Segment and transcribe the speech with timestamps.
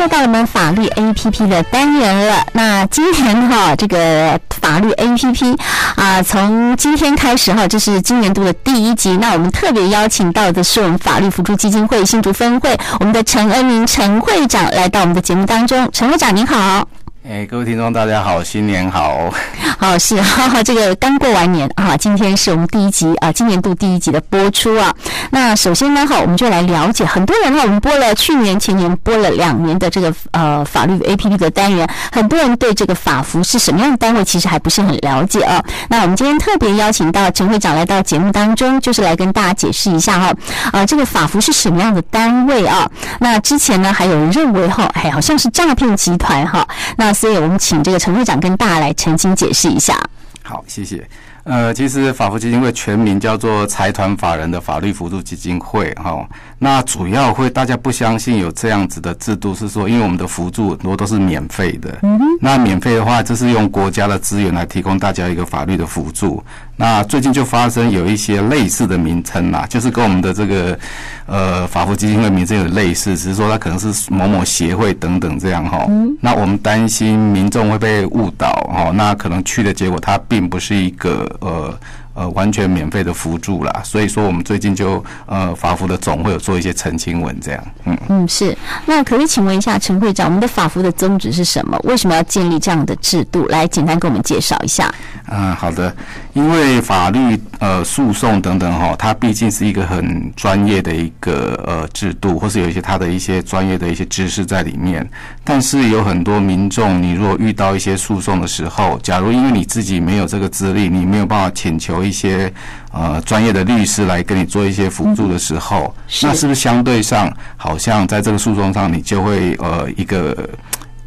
[0.00, 2.46] 又到我们法律 APP 的单元了。
[2.54, 5.58] 那今天哈，这个法律 APP
[5.94, 9.18] 啊，从今天开始哈，这是今年度的第一集。
[9.18, 15.86] 那我们特别邀请到的是我们法律辅助基金会新竹分会我们的陈恩明陈会长来到我们的节目当中。
[15.92, 16.88] 陈会长您好。
[17.28, 19.30] 哎，各位听众，大家好，新年好！
[19.78, 24.90] 好 是哈哈， 这个刚过完年啊，今天是我们第一集啊，今年度第一集的播出啊。
[25.30, 35.62] 那首先呢，哈，我们就来了解很多人哈，我们播了去年、前年播了两年的这个呃法律 APP 的单元，很多人对这个法服是什么样的单位，其实还不是很了解啊。
[35.90, 40.32] 那我们今天特别邀请到陈会长来到节目当中，就是来跟大家解释一下哈，
[40.72, 42.90] 啊，这个法服是什么样的单位啊？
[43.20, 47.09] 那之前呢，还有人认为哈，哎，好像是诈骗集团哈，那。
[47.12, 49.98] 所以我们请这个陈会长跟大家来澄清解释一下。
[50.42, 51.08] 好，谢谢。
[51.44, 56.26] 呃，其实法福基金会全名叫做财团法人的法律扶助基金会，哈。
[56.62, 61.98] 那主要会大家不相信有这样子的制度，是说因为我们的辅助很多都是免费的。
[62.02, 62.20] 嗯。
[62.38, 66.44] 那免费的话，就是用国家的资源来提供大家一个法律的辅助。
[66.76, 70.78] 那最近就发生有一些类似的名称啦，就是跟我们的这个
[71.24, 75.86] 呃法服基金会名称有类似，只是说它可能是某某协会等等这样哈。
[75.88, 76.14] 嗯。
[76.20, 81.24] 那我们担心民众会被误导哈，那可能去的结果它并不是一个。
[81.40, 81.74] 呃
[82.14, 88.56] 呃，完全免费的辅助啦，所以说我们最近就呃法服的总会有做一些澄清文，这样，嗯嗯是。
[88.86, 91.78] 那可以请问一下陈会长，我们的法服的宗旨是什么？
[91.84, 93.46] 为什么要建立这样的制度？
[93.46, 94.92] 来简单给我们介绍一下。
[95.28, 95.94] 嗯，好的。
[96.32, 105.08] 因为法律呃诉讼等等哈，它毕竟是一个很专业的一个呃制度，或是有一些它的一些专业的一些知识在里面。
[105.44, 112.00] 但是有很多民众，你如果遇到一些诉讼的时候，假如因为你自己没有这个资历，你没有办法请求。
[112.00, 112.52] 一些
[112.92, 120.48] 呃专业的律师来跟你做一些辅助的时候，是那是不是相对上好像在这个诉讼上你就会呃一个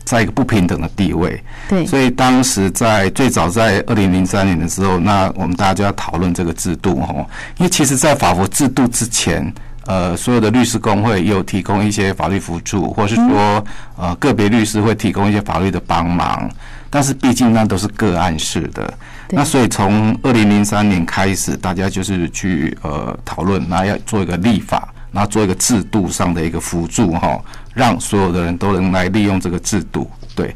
[0.04, 1.42] 在一个不平等的地位？
[1.70, 7.14] 对，所以当时在最早在二零零三年的时候，那我们大家就要讨论这个制度哈，
[7.58, 9.53] 因为其实，在法国制度之前，
[9.86, 13.63] 呃，所有的律师工会也有提供一些法律辅助，或是说
[13.97, 16.50] 呃个别律师会提供一些法律的帮忙，
[16.90, 18.94] 但是毕竟那都是个案式的。
[19.30, 27.40] 那所以从二零零三年开始，大家就是去呃讨论，那要做一个立法，那做一个制度上的一个辅助哈，
[27.74, 30.53] 让所有的人都能来利用这个制度，对。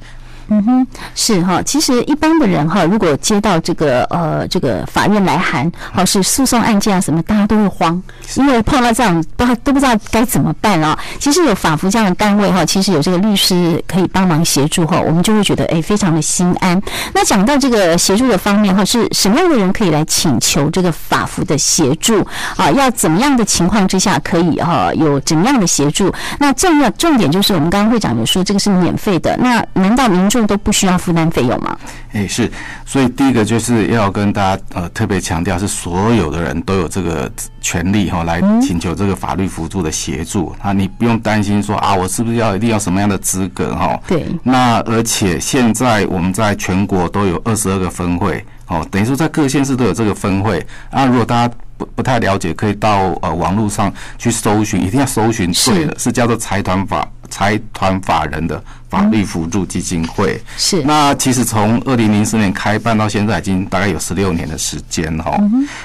[0.50, 1.62] 嗯哼，是哈。
[1.62, 8.02] 其实一般的人哈，如果接到这个呃这个法院来函，好是诉讼案件啊什么，大家都会慌，
[8.36, 10.98] 因为碰到这样不知道都不知道该怎么办啊。
[11.20, 16.82] 其实有法服这样的单位哈，其实有这个律师可以帮忙协助哈，我们就会觉得哎非常的心安。
[17.14, 22.26] 那讲到这个协助的方面哈，是什么样的人可以来请求这个法服的协助
[22.56, 22.72] 啊？
[22.72, 26.14] 要怎么样的情况之下可以哈有怎么样的协助？
[26.40, 31.78] 那重要重点就是我们刚刚会长有说这个是免费的，那难道民众都不需要负担费用吗？
[32.12, 32.52] 哎，是，
[32.86, 37.32] 所以第一个就是要跟大家呃特别强调，是所有的人都有这个
[37.62, 44.00] 权利哈，来请求这个法律辅助的协助啊，你不用担心说啊，我是不是要一定要什么样的资格哈？
[44.08, 44.26] 对。
[44.44, 51.06] 那而且现在我们在全国都有二十二个分会哦，等于说在各县市都有这个分会啊。
[51.06, 58.62] 如果大家不不太了解，可以到呃网络上去搜寻，一定要搜寻对的，是，是叫做财团法财团法人的。
[58.90, 65.38] 法律辅助基金会是，那其实从二零零四年开办到现在，已经大概有十六年的时间哈。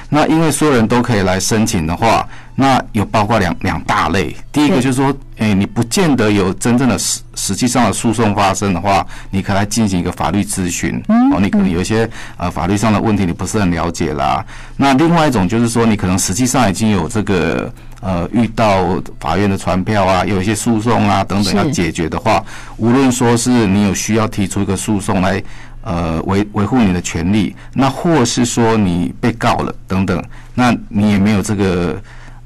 [0.08, 4.32] 那因为所有人都可以来申请的话，那有包括两两大类。
[4.52, 11.02] 第一个就是说，哎，你不见得有真正的实实际上的诉讼发生的话，你可以来进行一个法律咨询。
[11.08, 14.46] 哦，你可能有一些呃法律上的问题你不是很了解啦。
[14.76, 17.68] 那另外一种就是说，你可能实际上已经有这个。
[18.04, 22.44] 呃，遇到法院的传票啊，有一些诉讼啊等等要解决的话，
[22.76, 25.40] 无论说是你有需要提出一个诉讼来，
[25.82, 30.20] 呃维维护你的权利，那或是说你被告了等等，
[30.52, 31.96] 那你也没有这个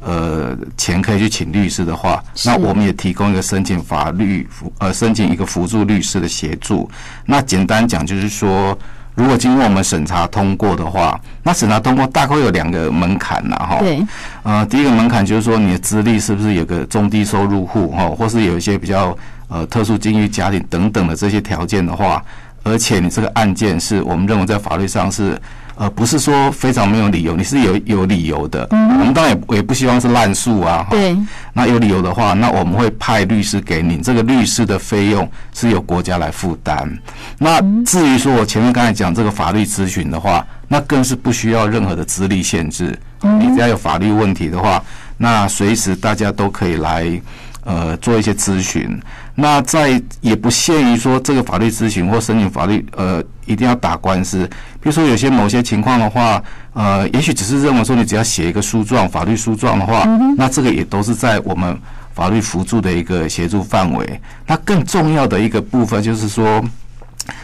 [0.00, 6.87] 呃钱可以去请律师的话，那我们也提供一个申请法律辅呃申请一个辅助律师的协助。
[7.25, 8.79] 那简单讲就是说。
[9.16, 13.78] 如果经过我们审查通过的话，那审查通过大概有两个门槛呐，哈。
[13.80, 14.00] 对。
[14.44, 19.16] 呃，第一个门槛就是说你的资历是不是有个中低收入户，哈，或是有一些比较
[19.48, 22.22] 呃特殊境遇家庭等等的这些条件的话，
[22.62, 25.36] 而且你这个案件是我们认为在法律上是。
[25.76, 28.67] 呃，不是说非常没有理由，你是有有理由的。
[28.70, 30.87] 嗯，我们当然也也不希望是滥诉啊。
[30.90, 31.17] 对。
[31.52, 36.90] 那有理由的话，那我们会派律师给你，这个律师的费用是由国家来负担。
[37.38, 42.99] 那至于说我前面刚才讲这个法律咨询的话，那更是不需要任何的资历限制。
[43.20, 44.82] 你只要有法律问题的话，
[45.17, 47.20] 那随时大家都可以来。
[47.66, 48.98] 呃，做一些咨询。
[49.34, 54.46] 那在也不限于说这个法律咨询或申请法律呃一定要打官司，
[54.80, 56.40] 比如说有些某些情况的话，
[56.74, 60.06] 呃，也许只是认为说你只要写一个诉状，法律诉状的话，
[60.38, 61.76] 那这个也都是在我们
[62.14, 64.20] 法律辅助的一个协助范围。
[64.46, 66.64] 那更重要的一个部分就是说，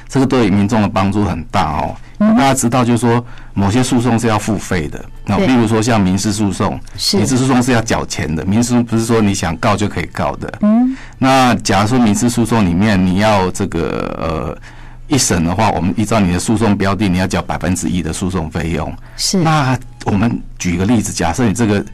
[0.08, 1.96] 这个对民众的帮助很大哦。
[2.18, 3.24] 大家知道，就是说
[3.54, 6.78] 某些诉讼是要付费的，那比如说像民事诉讼，
[7.14, 10.52] 民事诉讼是要缴钱的，民事不是说你想告就可以告的。
[10.62, 14.58] 嗯，那假如说民事诉讼里面你要这个呃
[15.08, 18.92] 一审的话，我们依照你的诉讼标的，你要缴百分之一的诉讼费用。
[19.16, 21.84] 是，那我们举一个例子，假设你这个。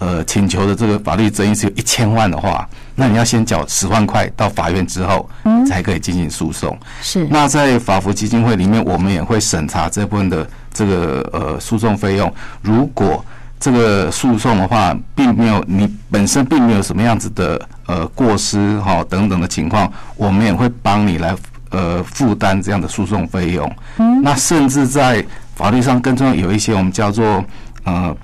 [0.00, 5.28] 呃，请求的这个法律争议是有一千万的话，那你要先缴十万块到法院之后，
[5.68, 6.78] 才可以进行诉讼。
[7.02, 7.26] 是。
[7.28, 10.48] 那在法服基金会里面，我们也会审查这部分的
[10.78, 12.32] 这个呃诉讼费用。
[12.62, 13.24] 如果
[13.58, 21.34] 这个诉讼的话，并没有你本身并没有什么样子的呃过失哈等等的情况，我们也会帮你来
[21.70, 23.68] 呃负担这样的诉讼费用。
[23.98, 24.22] 嗯。
[24.22, 25.24] 那甚至在
[25.56, 27.44] 法律上更重要有一些我们叫做
[27.84, 28.16] 呃。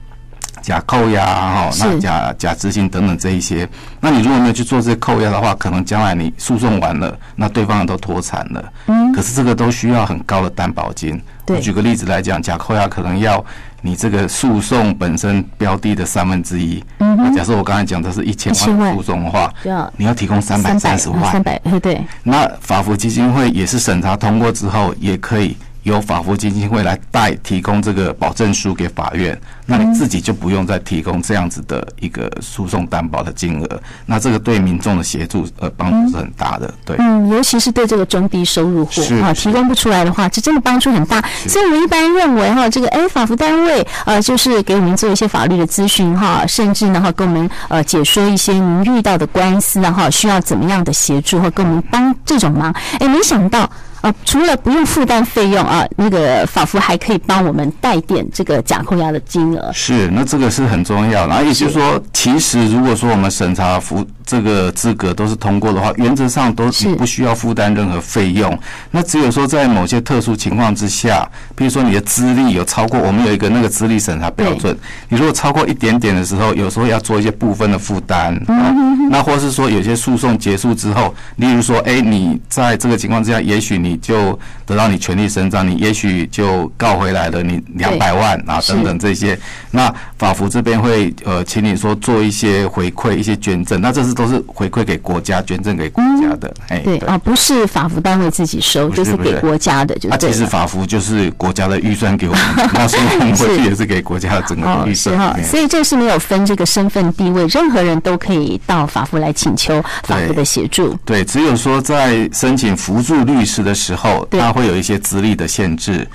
[0.64, 3.68] 假扣押哈，那假假执行等等这一些，
[4.00, 8.72] 那你如果没有去做这些扣押的话，可能将来你诉讼完了，那对方都脱产了。
[8.86, 11.20] 嗯，可是这个都需要很高的担保金。
[11.44, 13.44] 对，我举个例子来讲，假扣押可能要
[13.82, 16.82] 你这个诉讼本身标的的三分之一。
[17.00, 19.52] 嗯，那假设我刚才讲的是一千万诉讼的话，
[19.98, 21.30] 你要提供三百三十万。
[21.30, 22.00] 三百，对。
[22.22, 25.54] 那法服基金会也是审查通过之后，也可以。
[25.84, 36.96] 由法服基金会来代提供这个保证书给法院，那你自己就不用再提供这样子的一个诉讼担保的金额，那这个对民众的协助呃帮助是很大的，对。
[36.98, 41.22] 嗯，尤其是对这个中低收入户啊，提供不出来的话，这真的帮助很大。
[41.46, 53.70] 所以我们一般认为哈，这个哎法服单位呃就是给我们做一些法律的咨询哈，甚至呢哈跟我们呃解说一些您遇到的官司然后需要怎么样的协助或跟我们帮这种忙，哎没想到。
[54.04, 59.72] 啊，除了不用负担费用啊，那个法服还可以帮我们代垫这个假扣押的金额。
[59.72, 61.28] 是，那这个是很重要的。
[61.28, 68.58] 然后也就是说，其实如果说我们审查服这个资格都是通过的话，原则上都是不需要负担任何费用。
[68.90, 71.26] 那只有说在某些特殊情况之下，
[71.56, 74.76] 比如说你的资历有超过，我们有一个那个资历审查标准，
[75.08, 78.38] 你如果超过一点点的时候，有时候要做一些部分的负担。
[78.48, 89.38] 嗯，那或是说有些诉讼结束之后，例如说，哎，你在这个情况之下，也许你就得到你权利伸张，你也许就告回来了，你两百万啊等等这些，
[89.70, 96.52] 那法服这边会呃，请你说做一些回馈、一些捐赠，那这是都是回馈给国家、捐赠给国家的。
[96.68, 100.18] 哎、对啊，不是法服单位自己收，就是给国家的，就是。
[100.18, 102.42] 其实法服就是国家的预算给我们，
[102.72, 105.16] 那所以我们回去也是给国家的整个预算。
[105.16, 110.96] 哈，所以这是没有分这个身份地位，任何人都可以到法服来请求法服的协助。
[111.04, 114.26] 对，只有说在申请扶助律师的时候。
[114.30, 116.06] 它会有一些资历的限制，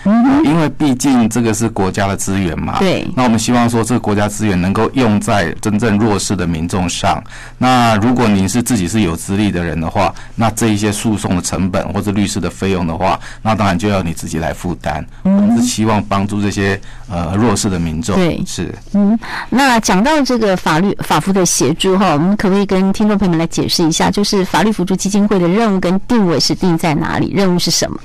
[0.44, 2.78] 因为毕竟这个是国家的资源嘛。
[2.80, 3.06] 对。
[3.16, 7.22] 那我们希望说，这个国家资源能够用在真正弱势的民众上。
[7.58, 15.06] 那如果您是自己是有资历的人的话，那这一些诉讼的成本或者律师的费用的话，那当然就要你自己来负担。
[15.24, 16.80] 我们是希望帮助这些
[17.10, 18.16] 呃弱势的民众。
[18.16, 18.74] 对，是。
[18.94, 19.18] 嗯，
[19.50, 27.32] 那讲到这个法律法服的协助哈，我们可不可以跟听众朋友们来解释一下，就是法律辅助基金会的任务跟定位是定在哪里？
[27.36, 28.00] 任务是什么？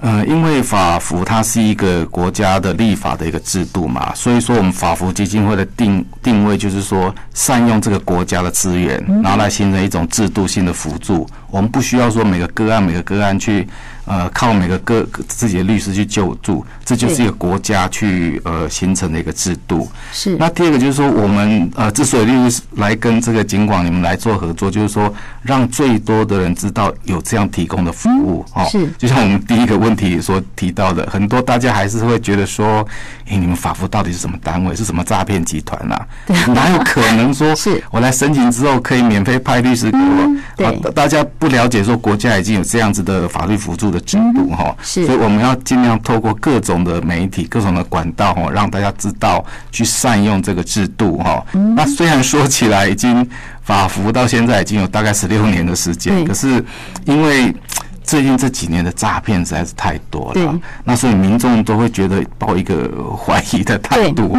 [0.00, 11.28] 呃，因为法服它是一个国家的立法的一个制度嘛，所以说我们法服基金会的定定位就是说，善用这个国家的资源，然后来形成一种制度性的辅助。
[11.50, 13.68] 我们不需要说每个个案每个个案去。
[14.08, 19.86] 呃，靠每个个自己的律师去救助，这就是一个国家去呃形成的一个制度。
[20.12, 20.34] 是。
[20.38, 25.12] 那第二个就是说，我们呃之所以律师来跟这个警广你们来做合作，就是说
[25.42, 28.42] 让最多的人知道有这样提供的服务。
[28.54, 28.88] 哦，是。
[28.96, 32.82] 就像我们第一个问题所提到的，很多大家还是会觉得说，
[33.26, 34.74] 哎，你们法服到底是什么单位？
[34.74, 36.06] 是什么诈骗集团啊？
[36.26, 36.34] 对。
[36.54, 40.36] 哪有可能说， 是我来申请之后可以免费派律师给我？
[40.56, 40.92] 对。
[40.92, 43.97] 大家不了解说，国家已经有这样子的法律辅助的。
[44.00, 51.44] 制度哈，是，所以我们要尽量透过各种的媒体、各种的管道哈，让大家知道去善用这个制度哈。
[51.76, 53.28] 那虽然说起来已经
[53.62, 56.64] 法服到现在已经有大概十六年的时间，可是
[57.04, 57.54] 因为。
[58.08, 64.34] 最近这几年的诈骗实在是太多了，那所以民众都会觉得抱一个怀疑的态度，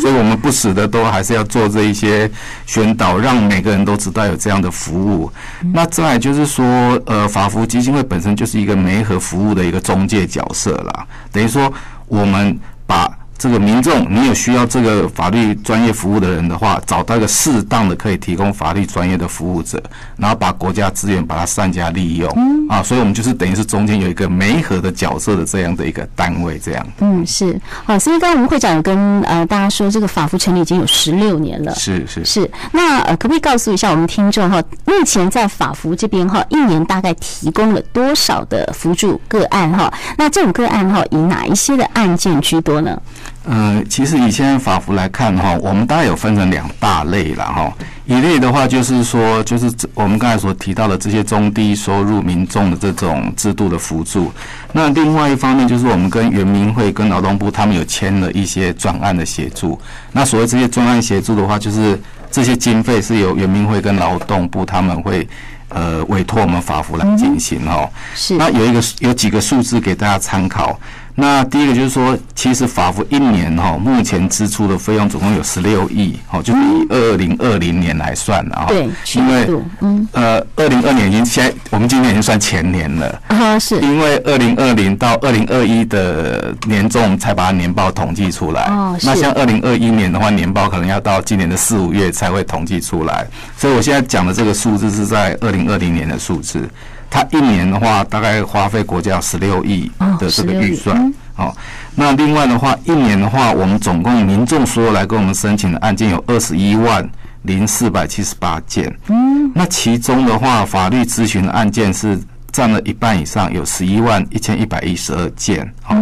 [0.00, 2.30] 所以我们不时的都还是要做这一些
[2.64, 5.30] 宣导，让每个人都知道有这样的服务。
[5.74, 6.64] 那再来就是说，
[7.04, 11.70] 呃，法服基金会本身就是一个媒合服务的一个中介角色啦，等于说
[12.08, 13.06] 我们把。
[13.42, 19.82] 这个民众，你有需要这个法律专业服务的人的话，找到一个适当的可以提供法律专业的服务者，
[20.16, 26.86] 然后把国家资源把它善加利用，嗯、啊，所以我们就是等于是中间有一个媒合的角色的这样的一个单位，这样。
[27.00, 32.48] 嗯，是好，所以刚刚我们会长有跟呃大家说，这个法服成立已经有十六年了，是是是。
[32.70, 39.92] 那呃，可不可以告诉一下我们听众哈，目前在法服这边哈，一年大概提供了多少的辅助个案哈？
[40.16, 42.96] 那这种个案哈，以哪一些的案件居多呢？
[43.44, 47.72] 呃，其实以现在法服来看哈，我们大概有分成两大类了哈。
[48.06, 54.30] 一类的话就是说，就是我们刚才所提到的这些中低收入民众的这种制度的辅助。
[54.72, 59.80] 那另外一方面就是我们跟原民会跟劳动部他们有签了一些专案的协助。
[60.12, 65.26] 那所谓这些专案协助的话，就是这些经费是由原民会跟劳动部他们会
[65.68, 67.90] 呃委托我们法服来进行哈。
[68.14, 68.36] 是。
[68.36, 70.78] 那有一个有几个数字给大家参考。
[71.14, 78.66] 那第一个就是说，其实法服一年哈，目前支出的费用总共有十六亿，哦，就是以二零二零年来算的哈。
[78.68, 79.46] 对，因为
[79.80, 83.78] 嗯呃，二零二年已经现在我们今年已经算前年了啊，是。
[83.80, 88.96] 因为二零二零到二零二一的年终才把年报统计出来哦。
[89.02, 93.26] 那像二零二一年的话，年报可能要到今年的四五月才会统计出来，
[93.58, 96.66] 所以我现在讲的这个数字是在二零二零年的数字。
[97.12, 101.12] 他一年的话，大概花费国家十六亿的这个预算。
[101.34, 101.54] 好，
[101.94, 107.06] 那另外的话，一年的话，我们总共民众所有来跟我们申请的案件有二十一万
[107.42, 108.90] 零四百七十八件。
[109.08, 112.18] 嗯，那其中的话，法律咨询的案件是
[112.50, 115.70] 占了一半以上，有十一万一千一百一十二件。
[115.82, 115.94] 好，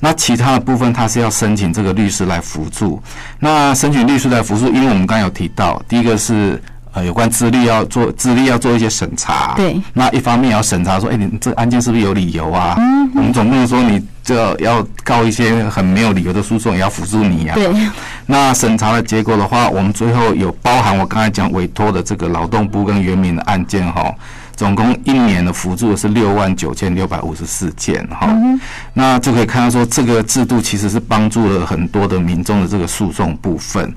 [0.00, 3.02] 那其他的部分，他是要申请这个律师来辅助。
[3.38, 6.62] 那申请律师来辅助，因为我们刚刚有提到，第一个是。
[6.94, 9.80] 呃，有关资历要做资历要做一些审查，对。
[9.92, 12.74] 那一方面要审查说，哎、欸，你这个案件是不是有理由啊？
[12.78, 13.10] 嗯。
[13.14, 17.56] 我们总不能说你这要告一些很没有理由的诉讼，也要辅助你呀、啊。
[17.56, 17.68] 对。
[18.26, 24.14] 那审查的结果的话，我们最后有包含我刚才讲委托的这个劳动部跟原民的案件哈，
[24.56, 28.26] 总共一年的辅助是六万九千六百五十四件哈。
[28.30, 28.58] 嗯。
[28.94, 33.94] 那就可以看到说，这个制度其实是帮助了很多的民众的这个诉讼部分。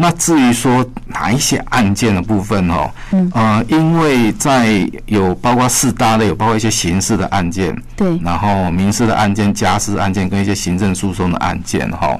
[0.00, 12.18] 那至于说哪一些案件的部分哦，嗯，呃，因为在有包括四大类，有包括一些刑事的案件，对，然后民事的案件、家事案件跟一些行政诉讼的案件哈。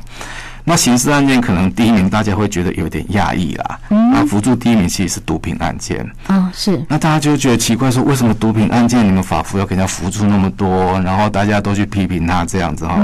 [0.63, 6.81] 那刑事案件可能第一名大家会觉得有点讶异啦，嗯，那辅助第一名其实是毒品案件，啊，是。
[6.87, 13.01] 那大家就觉得奇怪，说为什么毒品案件你们法服要给人家辅助那么多，然后大家都去批评他这样子哈。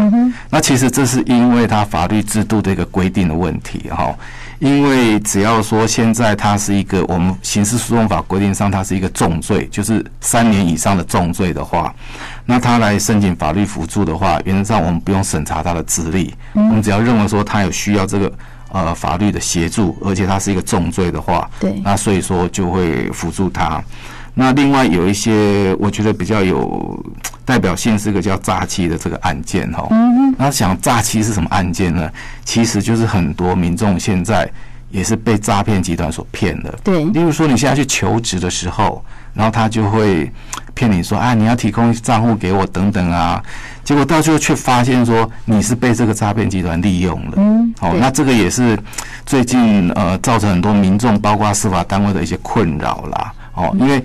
[0.51, 4.15] 那其实这是因为他法律制度的一个规定的问题哈。
[4.59, 11.95] 因为只要说现在它是一个我们刑事诉讼法规定上，它是一个重罪，就是三年以上的重罪的话，
[12.45, 18.33] 那他来申请法律辅助的话，原则上我们不用审查他的资历，我们只要认为说他有需要这个
[18.73, 23.83] 呃法律的协助，而且他是一个重罪的话，对，那所以说就会辅助他。
[24.39, 27.03] 那另外有一些我觉得比较有
[27.43, 29.89] 代表性，是一个叫诈欺的这个案件哈。
[29.91, 30.35] 嗯。
[30.37, 32.11] 那想诈欺是什么案件呢？
[32.45, 34.47] 其实就是很多民众现在
[34.91, 36.71] 也是被诈骗集团所骗的。
[36.85, 37.03] 对。
[37.07, 39.03] 例如说你现在去求职的时候，
[39.33, 40.31] 然后他就会
[40.75, 43.43] 骗你说啊，你要提供账户给我等等啊，
[43.85, 47.33] 结果到最后却发现说你是被这个诈骗集团利用了。
[47.39, 47.75] 嗯。
[47.79, 48.79] 好，那这个也是
[49.25, 53.33] 最近呃造成很多民众包括司法单位的一些困扰啦。
[53.57, 54.03] 哦，因为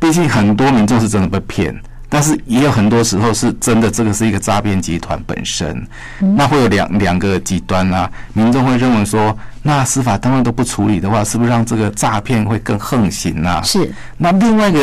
[0.00, 1.74] 毕竟很多民众是真的被骗，
[2.08, 5.86] 但是也有很多时候是真的，这个是一个诈骗集团本身。
[6.18, 13.60] 那会有两两个极端啊，民众会认为说，那司法单位都不处理的话，是不是让这个诈骗会更横行啊？
[13.62, 13.92] 是。
[14.16, 14.80] 那另外一个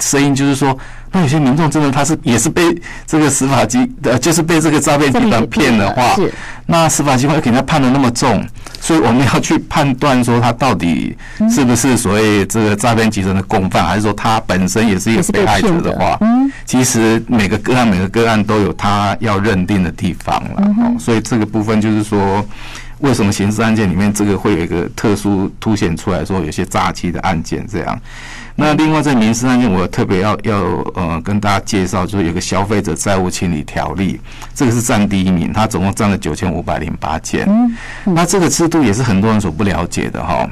[0.00, 0.76] 声音就是说，
[1.12, 2.62] 那有些民众真的他是也是被
[3.06, 6.16] 这个司法机呃，就是被这个诈骗集团骗的话，
[6.66, 8.44] 那司法机关会给他判的那么重。
[8.78, 11.16] 所以我们要去判断说他到底
[11.50, 16.18] 是不是所谓这个诈骗集团的共犯，还是说他本身也是一个被害者的话，
[16.66, 20.98] 其实每个个案每个个案都有他要认定的地方了。
[21.00, 22.46] 所以这个部分就是说，
[23.00, 28.00] 为什么刑事案件里面这个会有一个特殊凸显出来说有些诈欺的案件这样。
[28.58, 30.56] 那另外在民事案件，我特别要要
[30.94, 34.18] 呃跟大家介绍，就是有个消费者债务清理条例，
[34.54, 37.46] 这个是占第一名，它总共占了九千五百零八件。
[38.04, 40.48] 那这个制度也是很多人所不了解的哈，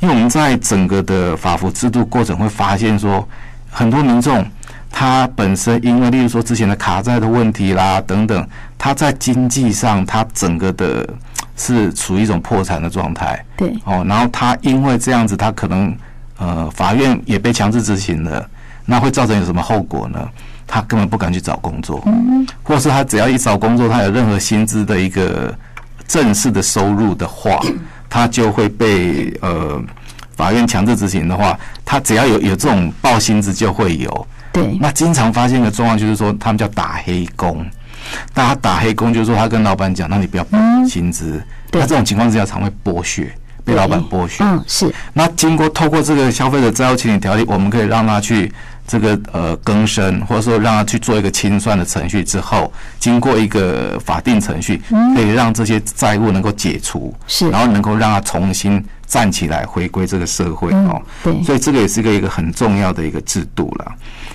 [0.00, 3.26] 因为我们在整个的法服制度过程会发现说，
[3.70, 4.44] 很多民众
[4.90, 8.44] 他本身因为例如说之前的卡债的问题啦等等，
[8.76, 11.08] 他在经济上他整个的
[11.56, 13.44] 是处于一种破产的状态。
[13.56, 13.72] 对。
[13.84, 15.96] 哦，然后他因为这样子，他可能。
[16.36, 18.44] 呃，法院也被强制执行了，
[18.84, 20.28] 那会造成有什么后果呢？
[20.66, 22.04] 他根本不敢去找工作，
[22.60, 25.56] 或是他只要一找工作，他有任何薪资的一个
[26.08, 27.60] 正式的收入的话，
[28.10, 29.80] 他就会被呃
[30.36, 34.26] 法院强制执行的话，他只要有有这种报薪资就会有。
[34.52, 34.76] 对。
[34.80, 37.64] 那经常发现的状况就是说，他们叫打黑工。
[38.32, 41.42] 大家打黑工就是说，他跟老板讲，那你不要报薪资。
[41.72, 43.32] 那这种情况之下，常会剥削，
[43.64, 44.44] 被老板剥削。
[44.44, 44.92] 嗯，是。
[45.12, 48.52] 那经过透过这个消费者债务清理条例，我们可以让他去。
[48.86, 54.78] 这个呃更生，或者说让他去做一个清算的程序之后，经过一个法定程序，
[55.14, 61.00] 可以让这些债务能够解除，是，然后能够让他重新站起来，回归这个社会哦。
[61.22, 63.90] 对，所以这个也是一个一个很重要的一个制度了。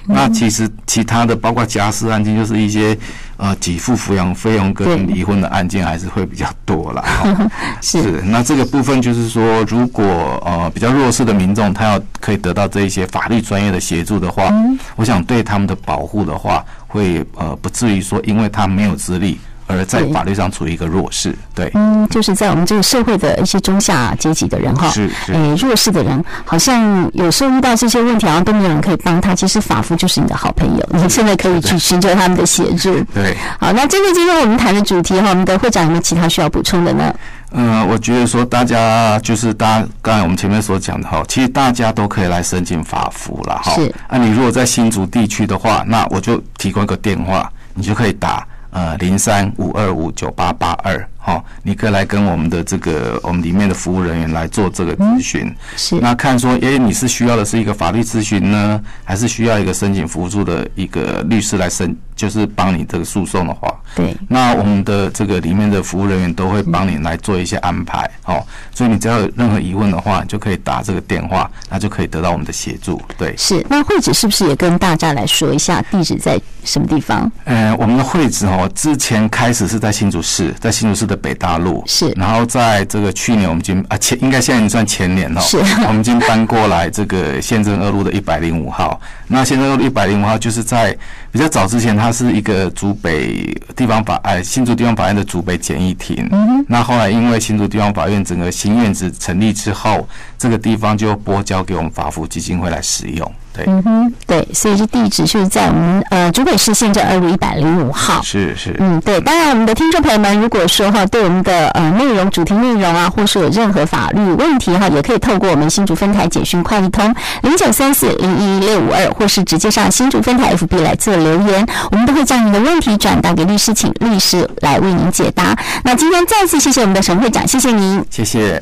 [0.07, 2.97] 那其实其他的包括家事案件，就是一些
[3.39, 7.03] 呃给付抚养费用跟离婚的案件，还是会比较多啦。
[7.81, 10.03] 是，那这个部分就是说，如果
[10.45, 14.53] 呃比较弱势的民众，他要可以得到这一些法律专业的协助的话，
[14.95, 19.39] 我想对他们的保护的话，会呃不至于说因为他没有资历。
[19.69, 29.35] 而在法律上处于一个弱势，对，嗯，就是在我们这个社会的一些中下阶级的人哈，是是，诶，弱势的人，好像有时候遇到这些问题，好像都没有人可以帮他。
[29.35, 32.99] 其实法夫就是你的好朋友，你现在可以去寻求他们的协助。
[33.13, 37.13] 对，好，那针对今天我们谈的主题哈，我们的会长有没有其他需要补充的呢？
[37.51, 43.75] 嗯，我觉得说大家就是大家刚才我们前面所讲的哈，其实大家都可以来申请法服了哈。
[43.75, 48.45] 是，啊，你如果在新竹地区的话，那我就提供一个电话，你就可以打。
[48.71, 55.45] 呃，零三五二五九八八二，好，你可以来跟我们的这个我们里面的服务人员来做这个咨询。
[55.45, 55.99] 嗯，是。
[55.99, 64.15] 那看说，诶，你是需要的是一个法律咨询呢，还是需要一个申请辅助的一个律师来申，就是帮你这个诉讼的话，对。
[64.27, 68.45] 那我们的这个里面的服务人员都会帮你来做一些安排，哦。
[68.73, 73.01] 所以你只要有任何疑问的话，就可以打这个电话，那就可以得到我们的协助。
[73.17, 73.35] 对。
[73.37, 73.65] 是。
[73.69, 77.31] 那会址是不是也跟大家来说一下地址在什么地方？
[77.45, 78.69] 呃，我们的会址哦。
[78.75, 88.99] 之前开始是在新竹市，在新竹市的北大路是，然后在这个去年我们已经啊前应该现在已经算前年了，是，我们已经搬过来这个县政二路的一百零五号。
[89.27, 90.95] 那县政二路一百零五号就是在
[91.31, 96.27] 比较早之前，它是一个竹北地方法哎新竹地方法院的竹北简易庭。
[96.31, 103.31] 嗯，那后来因为新竹地方法院整个新院子成立之后，这个地方就拨交给我们法福基金会来使用。
[103.67, 108.21] 嗯哼，对，所以这地址就是在我们呃竹北市县政二路一百零五号。
[108.23, 109.19] 是是，嗯，对。
[109.21, 125.55] 当然，我们的听众朋友们，如果说哈对我们的呃内容、主题内容啊，或是有任何法律问题哈，也可以透过我们新竹分台简讯快易通零九三四零一六五二，或是直接上新竹分台 FB 来做留言，我们都会将您的问题转达给律师，请律师来为您解答。
[125.83, 128.57] 那今天再次谢谢我们的沈会长，谢谢您，谢谢。